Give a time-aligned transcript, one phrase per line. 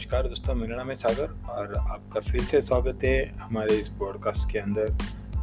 [0.00, 4.52] नमस्कार दोस्तों, मेरा नाम है सागर और आपका फिर से स्वागत है हमारे इस पॉडकास्ट
[4.52, 4.92] के अंदर,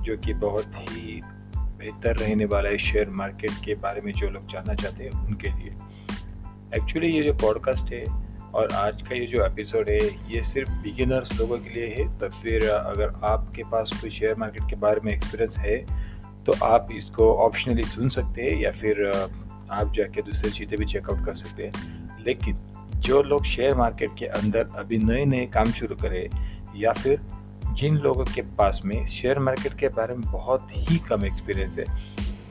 [0.01, 1.21] जो कि बहुत ही
[1.55, 5.47] बेहतर रहने वाला है शेयर मार्केट के बारे में जो लोग जानना चाहते हैं उनके
[5.47, 5.75] लिए।
[6.75, 8.03] एक्चुअली ये जो पॉडकास्ट है
[8.53, 12.29] और आज का ये जो एपिसोड है, ये सिर्फ़ बिगिनर्स लोगों के लिए है तो
[12.29, 15.77] फिर अगर आपके पास कोई शेयर मार्केट के बारे में एक्सपीरियंस है
[16.45, 19.11] तो आप इसको ऑप्शनली सुन सकते हैं या फिर,
[19.71, 22.57] आप जाके दूसरी चीज़ें भी चेकआउट कर सकते हैं। लेकिन
[22.99, 26.29] जो लोग शेयर मार्केट के अंदर अभी नए नए काम शुरू करें,
[26.75, 27.19] या फिर
[27.73, 31.85] जिन लोगों के पास में शेयर मार्केट के बारे में बहुत ही कम एक्सपीरियंस है,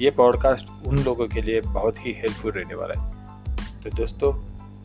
[0.00, 3.14] ये पॉडकास्ट उन लोगों के लिए बहुत ही हेल्पफुल रहने वाला है।
[3.84, 4.32] तो दोस्तों,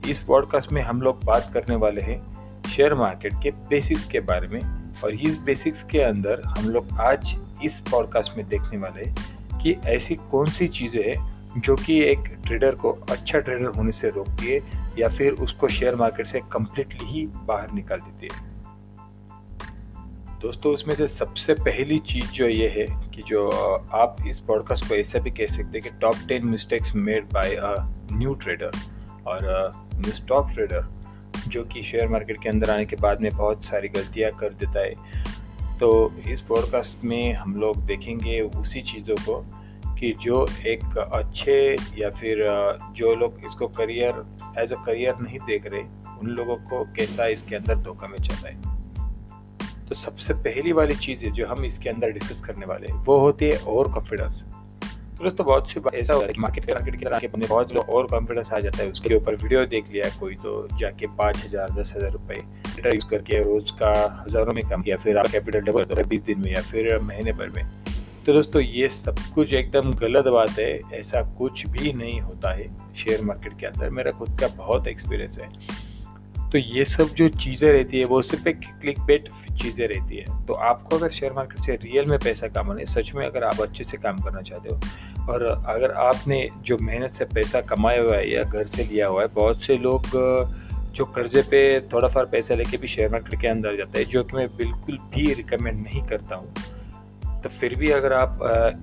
[0.09, 2.21] इस पॉडकास्ट में हम लोग बात करने वाले हैं
[2.69, 4.61] शेयर मार्केट के बेसिक्स के बारे में,
[5.03, 9.75] और इस बेसिक्स के अंदर हम लोग आज इस पॉडकास्ट में देखने वाले हैं कि
[9.87, 14.53] ऐसी कौन सी चीज़ें हैं जो कि एक ट्रेडर को अच्छा ट्रेडर होने से रोकती
[14.53, 14.59] है
[14.99, 18.51] या फिर उसको शेयर मार्केट से कम्प्लीटली ही बाहर निकाल देती है।
[20.39, 23.49] दोस्तों, उसमें से सबसे पहली चीज़ जो ये है कि जो
[23.93, 27.55] आप इस पॉडकास्ट को ऐसा भी कह सकते हैं कि top ten mistakes made by
[27.55, 28.71] a new trader
[29.27, 30.87] और न्यू स्टॉक ट्रेडर
[31.47, 34.79] जो कि शेयर मार्केट के अंदर आने के बाद में बहुत सारी गलतियाँ कर देता
[34.79, 34.93] है।
[35.79, 39.45] तो इस पॉडकास्ट में हम लोग देखेंगे उसी चीज़ों को
[40.01, 41.55] कि जो एक अच्छे
[41.97, 42.41] या फिर
[42.95, 44.23] जो लोग इसको करियर
[44.59, 45.81] एज अ करियर नहीं देख रहे,
[46.19, 50.95] उन लोगों को कैसा इसके अंदर धोखा में चल रहा है। तो सबसे पहली वाली
[50.97, 54.43] चीज़ है जो हम इसके अंदर डिस्कस करने वाले हैं, वो होती है ओवर कॉन्फिडेंस
[54.43, 58.51] तो दोस्तों, बहुत सी ऐसा होता है मार्केट मार्केट के बंदे बहुत लोग और कॉन्फिडेंस
[58.51, 62.11] आ जाता है, उसके ऊपर वीडियो देख लिया कोई तो जाके पाँच हज़ार, दस हज़ार
[62.11, 62.39] रुपये
[62.85, 63.93] यूज़ करके रोज़ का
[64.25, 67.49] हज़ारों में कम या फिर आप कैपिटल डबल बीस दिन में या फिर महीने भर
[67.49, 67.63] में।
[68.25, 72.67] तो दोस्तों, ये सब कुछ एकदम गलत बात है। ऐसा कुछ भी नहीं होता है
[72.95, 75.49] शेयर मार्केट के अंदर। मेरा खुद का बहुत एक्सपीरियंस है।
[76.51, 79.29] तो ये सब जो चीज़ें रहती है, वो सिर्फ़ एक क्लिक बेट
[79.61, 83.13] चीज़ें रहती है। तो आपको अगर शेयर मार्केट से रियल में पैसा कमाना है सच
[83.15, 84.79] में अगर आप अच्छे से काम करना चाहते हो,
[85.33, 89.21] और अगर आपने जो मेहनत से पैसा कमाया हुआ है या घर से लिया हुआ
[89.21, 90.03] है, बहुत से लोग,
[90.95, 94.23] जो कर्जे पे थोड़ा फार पैसा लेके भी शेयर मार्केट के अंदर जाता है, जो
[94.23, 96.53] कि मैं बिल्कुल भी रिकमेंड नहीं करता हूँ।
[97.43, 98.39] तो फिर भी अगर आप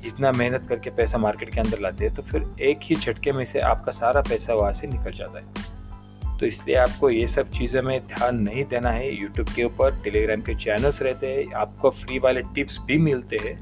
[0.07, 3.45] इतना मेहनत करके पैसा मार्केट के अंदर लाते हैं तो फिर एक ही झटके में
[3.45, 7.83] से आपका सारा पैसा वहाँ से निकल जाता है। तो इसलिए आपको ये सब चीज़ों
[7.83, 12.19] में ध्यान नहीं देना है। यूट्यूब के ऊपर टेलीग्राम के चैनल्स रहते हैं। आपको फ्री
[12.19, 13.57] वाले टिप्स भी मिलते हैं।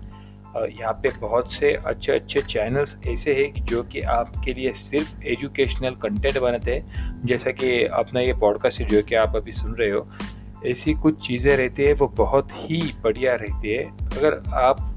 [0.70, 5.94] यहाँ पे बहुत से अच्छे अच्छे चैनल्स ऐसे हैं जो कि आपके लिए सिर्फ़ एजुकेशनल
[5.94, 10.06] कंटेंट बनाते हैं। जैसा कि अपना ये पॉडकास्ट जो कि आप अभी सुन रहे हो।
[10.66, 14.92] ऐसी कुछ चीज़ें रहती है, वो बहुत ही बढ़िया रहती है। अगर आप,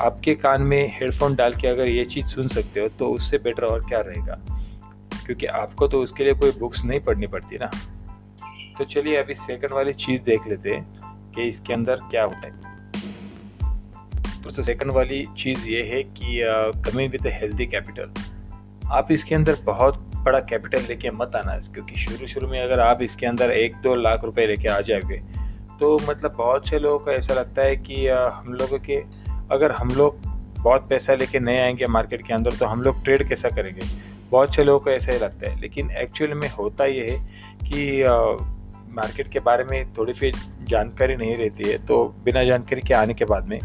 [0.00, 3.64] आपके कान में हेडफोन डाल के अगर ये चीज़ सुन सकते हो तो उससे बेटर
[3.64, 4.40] और क्या रहेगा?
[5.26, 7.70] क्योंकि आपको तो उसके लिए कोई बुक्स नहीं पढ़नी पड़ती ना।
[8.78, 10.82] तो चलिए अभी सेकंड वाली चीज़ देख लेते हैं
[11.32, 12.74] कि इसके अंदर क्या होता है।
[14.42, 16.40] तो सेकंड वाली चीज़ ये है कि
[16.82, 18.10] कमिंग विद हेल्दी कैपिटल
[18.90, 23.02] आप इसके अंदर बहुत बड़ा कैपिटल लेके मत आना क्योंकि शुरू शुरू में अगर आप
[23.02, 25.18] इसके अंदर एक दो लाख रुपए लेके आ जाओगे
[25.80, 28.96] तो मतलब बहुत से लोगों को ऐसा लगता है कि हम लोगों के,
[29.54, 30.18] अगर हम लोग
[30.62, 33.80] बहुत पैसा लेके नए आएँगे मार्केट के अंदर तो हम लोग ट्रेड कैसा करेंगे?
[34.30, 37.18] बहुत से लोगों को ऐसा ही लगता है। लेकिन एक्चुअल में होता ये है
[37.64, 38.04] कि
[38.96, 40.32] मार्केट के बारे में थोड़ी सी
[40.68, 43.58] जानकारी नहीं रहती है तो बिना जानकारी के आने के बाद में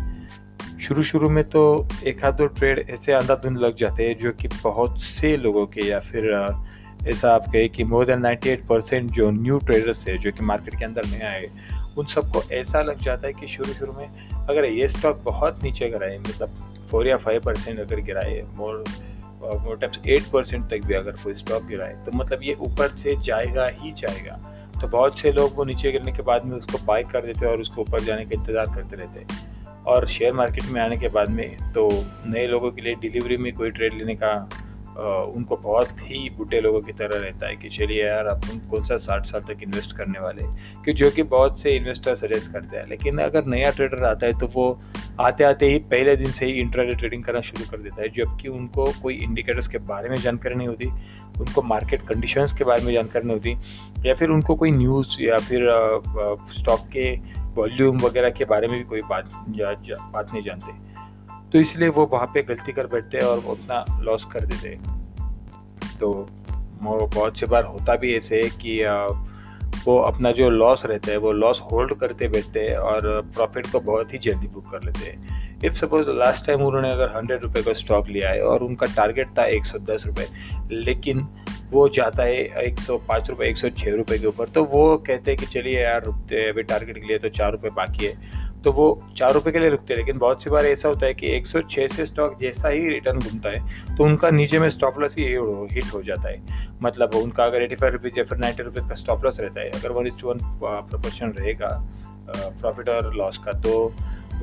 [0.82, 1.62] शुरू शुरू में तो
[2.08, 5.88] एक आध दो ट्रेड ऐसे अंधाधुंध लग जाते हैं, जो कि बहुत से लोगों के
[5.88, 6.28] या फिर
[7.08, 10.78] ऐसा आप कहे कि मोर देन 98 परसेंट जो न्यू ट्रेडर्स है, जो कि मार्केट
[10.80, 11.50] के अंदर नए आए,
[11.98, 14.08] उन सबको ऐसा लग जाता है कि शुरू शुरू में
[14.48, 18.84] अगर ये स्टॉक बहुत नीचे गिराए मतलब फोर या फाइव परसेंट अगर गिराए more
[19.42, 23.16] more times eight percent तक भी अगर कोई स्टॉक गिराए तो मतलब ये ऊपर से
[23.24, 24.40] जाएगा ही जाएगा।
[24.82, 27.52] तो बहुत से लोग वो नीचे गिरने के बाद में उसको बाय कर देते हैं
[27.52, 29.48] और उसको ऊपर जाने का इंतज़ार करते रहते हैं।
[29.90, 31.90] और शेयर मार्केट में आने के बाद में तो
[32.26, 34.34] नए लोगों के लिए डिलीवरी में कोई ट्रेड लेने का
[35.00, 38.98] उनको बहुत ही बुढ़े लोगों की तरह रहता है कि चलिए यार अपन कौन सा
[38.98, 40.44] साठ साल तक इन्वेस्ट करने वाले
[40.86, 44.40] कि जो कि बहुत से इन्वेस्टर सजेस्ट करते हैं। लेकिन अगर नया ट्रेडर आता है
[44.40, 44.80] तो वो
[45.20, 48.48] आते आते ही पहले दिन से ही इंटरनेट ट्रेडिंग करना शुरू कर देता है, जबकि
[48.48, 50.88] उनको कोई इंडिकेटर्स के बारे में जानकारी नहीं होती,
[51.40, 55.38] उनको मार्केट कंडीशंस के बारे में जानकारी नहीं होती, या फिर उनको कोई न्यूज़ या
[55.38, 55.68] फिर
[56.54, 57.16] स्टॉक के
[57.56, 59.32] वॉल्यूम वगैरह के बारे में भी कोई बात
[60.14, 60.89] बात नहीं जानते।
[61.52, 64.70] तो इसलिए वो वहाँ पे गलती कर बैठते हैं और वो अपना लॉस कर देते
[64.70, 66.28] हैं। तो
[66.84, 68.84] बहुत से बार होता भी ऐसे है कि
[69.86, 73.80] वो अपना जो लॉस रहता है, वो लॉस होल्ड करते बैठते हैं और प्रॉफिट को
[73.80, 77.64] बहुत ही जल्दी बुक कर लेते हैं। इफ़ सपोज़ लास्ट टाइम उन्होंने अगर हंड्रेड रुपये
[77.64, 80.28] का स्टॉक लिया है और उनका टारगेट था एक सौ दस रुपये
[80.72, 81.28] लेकिन
[81.72, 84.98] वो जाता है एक सौ पाँच रुपये एक सौ छः रुपये के ऊपर तो वो
[84.98, 88.49] कहते हैं कि चलिए यार, रुकते अभी टारगेट के लिए तो चार रुपये बाकी है।
[88.64, 91.14] तो वो चार रुपये के लिए रुकते हैं, लेकिन बहुत सी बार ऐसा होता है
[91.14, 95.16] कि 106 से स्टॉक जैसा ही रिटर्न घूमता है तो उनका नीचे में स्टॉप लॉस
[95.18, 95.26] ही
[95.74, 98.96] हिट हो जाता है। मतलब उनका अगर एटी फाइव रुपीज़ या फिर नाइन्टी रुपीज़ का
[98.96, 101.68] स्टॉप लॉस रहता है, अगर one is to one proportion रहेगा
[102.30, 103.94] प्रॉफिट और लॉस का तो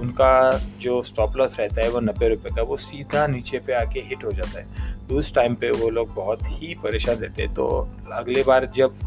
[0.00, 4.00] उनका जो स्टॉप लॉस रहता है वो नब्बे रुपये का, वो सीधा नीचे पे आके
[4.00, 7.54] हिट हो जाता है। तो उस टाइम पे वो लोग बहुत ही परेशान रहते हैं
[7.54, 7.66] तो
[8.12, 8.98] अगली बार जब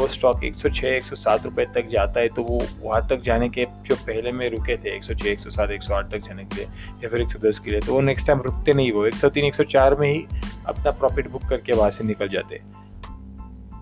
[0.00, 3.94] वो स्टॉक 106 107 रुपए तक जाता है तो वो वहाँ तक जाने के जो
[3.96, 6.64] पहले में रुके थे 106 107 108 तक जाने के लिए,
[7.04, 10.10] या फिर 110 के लिए तो वो नेक्स्ट टाइम रुकते नहीं वो। 103 104 में
[10.12, 10.24] ही
[10.66, 12.60] अपना प्रॉफिट बुक करके वहाँ से निकल जाते।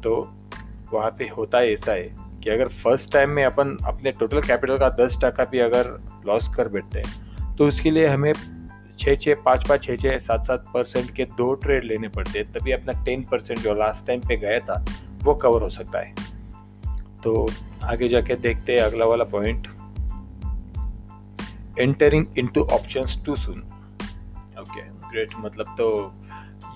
[0.03, 0.17] तो
[0.93, 4.79] वहाँ पे होता है ऐसा है कि अगर फ़र्स्ट टाइम में अपन अपने टोटल कैपिटल
[4.79, 5.19] का दस
[5.50, 5.91] भी अगर
[6.26, 8.32] लॉस कर बैठते हैं तो उसके लिए हमें
[8.99, 12.53] छः छः पाँच पाँच छः छः सात सात परसेंट के दो ट्रेड लेने पड़ते हैं,
[12.53, 14.85] तभी अपना टेन परसेंट जो लास्ट टाइम पे गया था
[15.25, 16.15] वो कवर हो सकता है।
[17.23, 17.49] तो
[17.85, 19.67] आगे जाके देखते हैं अगला वाला पॉइंट
[21.79, 23.61] एंटरिंग इनटू ऑप्शंस टू सुन
[24.61, 24.81] ओके
[25.11, 25.88] ग्रेट मतलब तो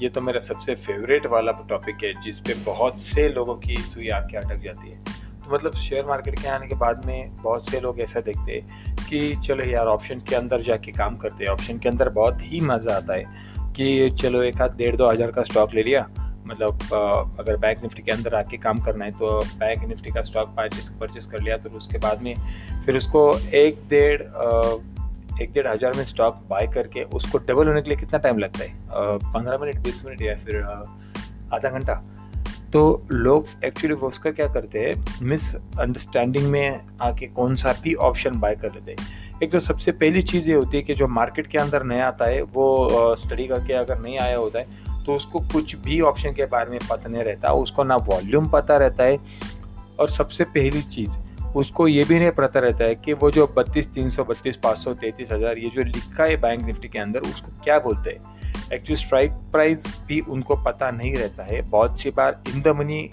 [0.01, 4.09] ये तो मेरा सबसे फेवरेट वाला टॉपिक है, जिस पे बहुत से लोगों की सुई
[4.11, 7.81] आके अटक जाती है। तो मतलब शेयर मार्केट के आने के बाद में बहुत से
[7.81, 11.79] लोग ऐसा देखते हैं कि चलो यार ऑप्शन के अंदर जाके काम करते हैं। ऑप्शन
[11.79, 13.25] के अंदर बहुत ही मज़ा आता है
[13.77, 16.07] कि चलो एक आध डेढ़ दो हज़ार का स्टॉक ले लिया
[16.47, 16.79] मतलब
[17.41, 20.89] अगर बैंक निफ्टी के अंदर आके काम करना है तो बैंक निफ्टी का स्टॉक परचेज
[21.01, 22.35] परचेज कर लिया तो उसके बाद में,
[22.87, 24.23] फिर उसको एक डेढ़
[25.33, 28.65] एक डेढ़ हज़ार में स्टॉक बाय करके, उसको डबल होने के लिए कितना टाइम लगता
[28.65, 28.75] है?
[29.25, 31.95] पंद्रह मिनट, बीस मिनट या फिर आधा घंटा?
[32.73, 34.95] तो लोग एक्चुअली वो उसका क्या करते हैं?
[35.23, 39.93] मिस अंडरस्टैंडिंग में आके कौन सा भी ऑप्शन बाय कर लेते हैं। एक तो सबसे
[39.93, 43.47] पहली चीज़ ये होती है कि जो मार्केट के अंदर नया आता है, वो स्टडी
[43.49, 47.09] करके अगर नहीं आया होता है तो उसको कुछ भी ऑप्शन के बारे में पता
[47.09, 49.19] नहीं रहता, उसको ना वॉल्यूम पता रहता है।
[50.01, 51.17] और सबसे पहली चीज़,
[51.57, 54.79] उसको ये भी नहीं पता रहता है कि वो जो बत्तीस, तीन सौ, बत्तीस, पाँच
[54.79, 58.41] सौ, तैंतीस हज़ार, ये जो लिखा है बैंक निफ्टी के अंदर, उसको क्या बोलते हैं?
[58.73, 63.11] एक्चुअली स्ट्राइक प्राइस भी उनको पता नहीं रहता है। बहुत सी बार in the money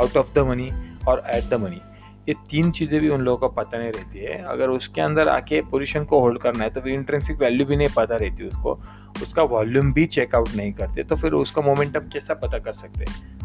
[0.00, 0.70] out of the money
[1.08, 1.80] और एट द मनी
[2.28, 5.60] ये तीन चीज़ें भी उन लोगों को पता नहीं रहती है। अगर उसके अंदर आके
[5.70, 8.78] पोजीशन को होल्ड करना है तो भी इंट्रेंसिक वैल्यू भी नहीं पता रहती उसको।
[9.22, 13.36] उसका वॉल्यूम भी चेकआउट नहीं करते तो फिर उसका मोमेंटम कैसा पता कर सकते हैं?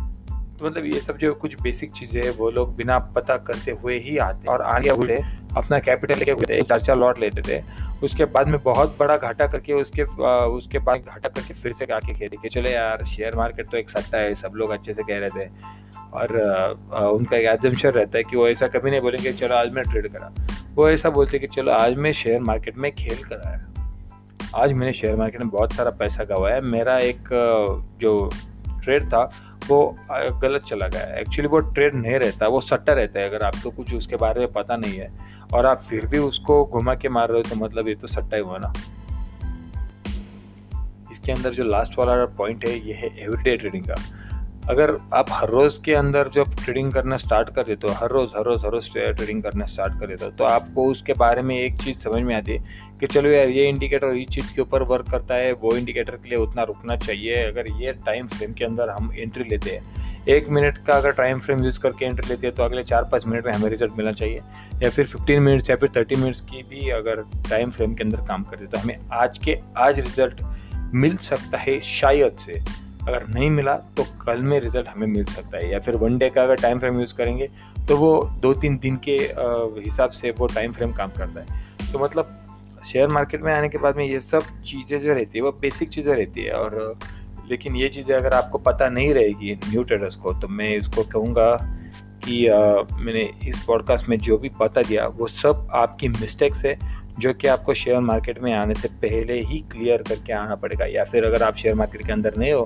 [0.56, 3.98] तो मतलब ये सब जो कुछ बेसिक चीज़ें हैं, वो लोग बिना पता करते हुए
[4.00, 5.16] ही आते और आगे उठे
[5.58, 7.62] अपना कैपिटल लेके हुए चार चार लॉट लेते थे।
[8.04, 12.14] उसके बाद में बहुत बड़ा घाटा करके उसके उसके बाद घाटा करके फिर से आके
[12.14, 15.40] खेती चले यार शेयर मार्केट तो एक सट्टा है, सब लोग अच्छे से कह रहे
[15.40, 15.82] थे।
[16.14, 19.84] और उनका एक एजम्पन रहता है कि वो ऐसा कभी नहीं बोलेंगे, चलो आज मैं
[19.84, 20.34] ट्रेड करा।
[20.76, 23.60] वो ऐसा बोलते कि, चलो आज मैं शेयर मार्केट में खेल कर आया
[24.56, 27.30] आज मैंने शेयर मार्केट में बहुत सारा पैसा गवाया मेरा एक
[28.02, 28.30] जो
[28.84, 29.24] ट्रेड था,
[29.68, 29.96] वो
[30.42, 33.72] गलत चला गया एक्चुअली वो ट्रेड नहीं रहता, वो सट्टा रहता है। अगर आपको तो
[33.72, 35.12] कुछ उसके बारे में पता नहीं है
[35.54, 38.38] और आप फिर भी उसको घुमा के मार रहे हो तो मतलब ये तो सट्टा
[38.38, 38.74] ही हुआ ना।
[41.12, 43.96] इसके अंदर जो लास्ट वाला पॉइंट है, ये है एवरीडे ट्रेडिंग का।
[44.70, 48.30] अगर आप हर रोज़ के अंदर जब ट्रेडिंग करना स्टार्ट कर देते हो, हर रोज़
[48.38, 51.56] हर रोज़ हर रोज़ ट्रेडिंग करना स्टार्ट कर देते हो तो आपको उसके बारे में
[51.56, 54.84] एक चीज़ समझ में आती है कि चलो यार, ये इंडिकेटर इस चीज़ के ऊपर
[54.84, 58.66] वर्क करता है, वो इंडिकेटर के लिए उतना रुकना चाहिए। अगर ये टाइम फ्रेम के
[58.66, 62.48] अंदर हम एंट्री लेते हैं, एक मिनट का अगर टाइम फ्रेम यूज़ करके एंट्री लेते
[62.48, 64.42] हैं तो अगले चार पाँच मिनट में हमें रिज़ल्ट मिलना चाहिए।
[64.84, 68.26] या फिर फिफ्टीन मिनट्स या फिर थर्टी मिनट्स की भी अगर टाइम फ्रेम के अंदर
[68.28, 70.42] काम करते तो हमें आज के आज रिज़ल्ट
[70.94, 72.62] मिल सकता है शायद से।
[73.08, 76.30] अगर नहीं मिला तो कल में रिज़ल्ट हमें मिल सकता है। या फिर वन डे
[76.30, 77.50] का अगर टाइम फ्रेम यूज़ करेंगे
[77.88, 79.18] तो वो दो तीन दिन के
[79.80, 82.40] हिसाब से वो टाइम फ्रेम काम करता है। तो मतलब
[82.86, 85.90] शेयर मार्केट में आने के बाद में ये सब चीज़ें जो रहती है वो बेसिक
[85.90, 86.98] चीज़ें रहती है। और
[87.50, 91.54] लेकिन ये चीज़ें अगर आपको पता नहीं रहेगी न्यू ट्रेडर्स को तो मैं इसको कहूँगा
[92.26, 92.58] कि आ,
[92.96, 96.78] मैंने इस पॉडकास्ट में जो भी पता दिया वो सब आपकी मिस्टेक्स है
[97.20, 101.04] जो कि आपको शेयर मार्केट में आने से पहले ही क्लियर करके आना पड़ेगा। या
[101.04, 102.66] फिर अगर आप शेयर मार्केट के अंदर नहीं हो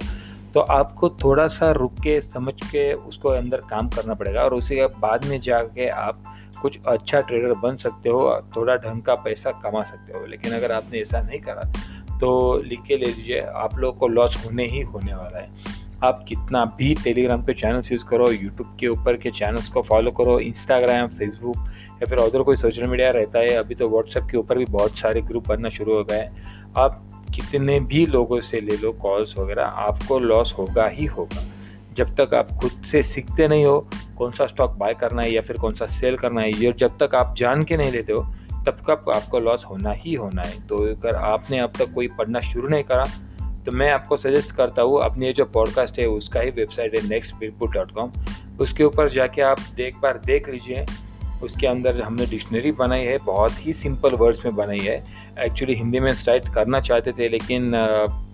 [0.54, 4.75] तो आपको थोड़ा सा रुक के, समझ के उसको अंदर काम करना पड़ेगा और उसी
[5.00, 6.24] बाद में जाके आप
[6.62, 10.72] कुछ अच्छा ट्रेडर बन सकते हो, थोड़ा ढंग का पैसा कमा सकते हो। लेकिन अगर
[10.72, 11.72] आपने ऐसा नहीं करा
[12.20, 16.24] तो लिख के ले लीजिए, आप लोग को लॉस होने ही होने वाला है। आप
[16.27, 20.39] कितना भी टेलीग्राम के चैनल्स यूज़ करो, यूट्यूब के ऊपर के चैनल्स को फॉलो करो,
[20.39, 21.58] इंस्टाग्राम, फेसबुक
[21.94, 24.98] या फिर अदर कोई सोशल मीडिया रहता है, अभी तो व्हाट्सएप के ऊपर भी बहुत
[24.98, 29.38] सारे ग्रुप बनना शुरू हो गए हैं। आप कितने भी लोगों से ले लो कॉल्स
[29.38, 31.46] वगैरह, आपको लॉस होगा ही होगा।
[31.93, 33.79] जब तक आप खुद से सीखते नहीं हो,
[34.17, 36.98] कौन सा स्टॉक बाय करना है या फिर कौन सा सेल करना है, ये जब
[36.98, 38.22] तक आप जान के नहीं लेते हो,
[38.65, 42.39] तब तक आपको लॉस होना ही होना है। तो अगर आपने अब तक कोई पढ़ना
[42.43, 43.05] शुरू नहीं करा
[43.65, 47.07] तो मैं आपको सजेस्ट करता हूँ, अपनी ये जो पॉडकास्ट है, उसका ही वेबसाइट है
[47.10, 47.43] नेक्स्ट
[47.74, 48.12] डॉट कॉम
[48.60, 50.86] उसके ऊपर जाके आप एक बार देख लीजिए
[51.44, 55.03] उसके अंदर हमने डिक्शनरी बनाई है, बहुत ही सिंपल वर्ड्स में बनाई है।
[55.39, 57.72] एक्चुअली हिंदी में स्टार्ट करना चाहते थे, लेकिन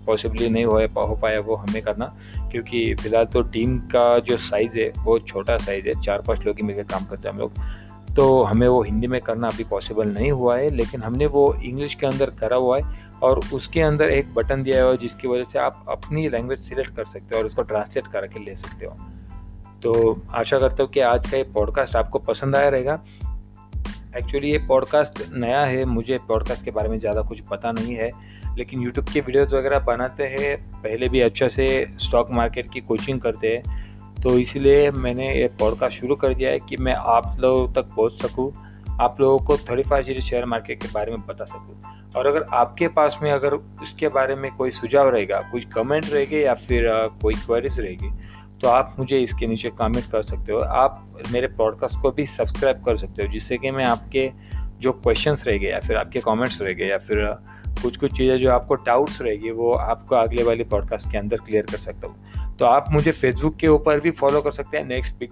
[0.06, 2.06] पॉसिबली नहीं हो हो पाया वो हमें करना,
[2.52, 6.56] क्योंकि फ़िलहाल तो टीम का जो साइज़ है, वो छोटा साइज़ है चार पाँच लोग
[6.56, 7.52] ही मिलकर काम करते हैं हम लोग।
[8.16, 11.94] तो हमें वो हिंदी में करना अभी पॉसिबल नहीं हुआ है, लेकिन हमने वो इंग्लिश
[11.94, 15.44] के अंदर करा हुआ है और उसके अंदर एक बटन दिया हुआ है, जिसकी वजह
[15.44, 18.96] से आप अपनी लैंग्वेज सिलेक्ट कर सकते हो और उसको ट्रांसलेट करके ले सकते हो।
[19.84, 22.92] तो आशा करता हूँ कि आज का ये पॉडकास्ट आपको पसंद आया रहेगा।
[24.16, 28.10] एक्चुअली ये पॉडकास्ट नया है, मुझे पॉडकास्ट के बारे में ज़्यादा कुछ पता नहीं है,
[28.56, 31.66] लेकिन यूट्यूब के वीडियोस वगैरह बनाते हैं, पहले भी अच्छा से
[32.00, 36.60] स्टॉक मार्केट की कोचिंग करते हैं। तो इसलिए मैंने ये पॉडकास्ट शुरू कर दिया है
[36.60, 38.52] कि मैं आप लोगों तक पहुँच सकूँ,
[39.00, 41.82] आप लोगों को thirty five series share market के बारे में बता सकूँ।
[42.16, 46.44] और अगर आपके पास में अगर उसके बारे में कोई सुझाव रहेगा कुछ कमेंट रहेगी
[46.44, 46.88] या फिर
[47.22, 48.10] कोई क्वेरीज रहेगी
[48.60, 52.82] तो आप मुझे इसके नीचे कमेंट कर सकते हो। आप मेरे पॉडकास्ट को भी सब्सक्राइब
[52.84, 54.30] कर सकते हो, जिससे कि मैं आपके
[54.80, 57.36] जो क्वेश्चंस रह गए या फिर आपके कमेंट्स रह गए या फिर
[57.82, 61.62] कुछ कुछ चीज़ें जो आपको डाउट्स रहेगी, वो आपको अगले वाले पॉडकास्ट के अंदर क्लियर
[61.62, 65.24] कर सकता हूँ। तो आप मुझे फेसबुक के ऊपर भी फॉलो कर सकते हैं नेक्स्ट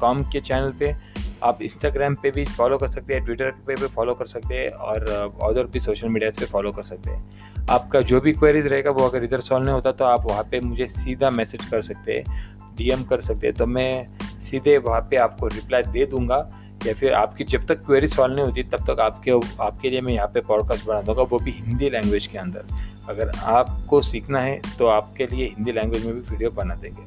[0.00, 0.96] कॉम के चैनल पे।
[1.44, 4.70] आप इंस्टाग्राम पे भी फॉलो कर सकते हैं ट्विटर पे भी फॉलो कर सकते हैं
[4.70, 5.08] और
[5.42, 9.08] अदर भी सोशल मीडिया पे फॉलो कर सकते हैं। आपका जो भी क्वेरीज रहेगा वो
[9.08, 12.74] अगर इधर सॉल्व नहीं होता तो आप वहाँ पे मुझे सीधा मैसेज कर सकते हैं
[12.76, 14.06] डीएम कर सकते हैं। तो मैं
[14.40, 16.48] सीधे वहाँ पे आपको रिप्लाई दे दूँगा
[16.86, 19.30] या फिर आपकी जब तक क्वेरी सॉल्व नहीं होती तब तक आपके
[19.62, 22.64] आपके लिए मैं यहाँ पे पॉडकास्ट बना दूँगा, वो भी हिंदी लैंग्वेज के अंदर।
[23.08, 27.02] अगर आपको सीखना है तो आपके लिए हिंदी लैंग्वेज में भी वीडियो बना देंगे।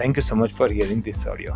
[0.00, 1.54] Thank you so much for hearing this audio